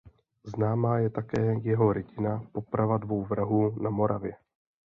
Známá 0.43 0.99
je 0.99 1.09
také 1.09 1.59
jeho 1.61 1.93
rytina 1.93 2.43
"Poprava 2.51 2.97
dvou 2.97 3.23
vrahů 3.25 3.81
na 3.81 3.89
Moravě". 3.89 4.35